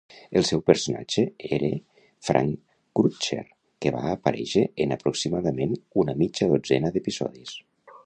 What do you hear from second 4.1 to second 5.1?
aparèixer en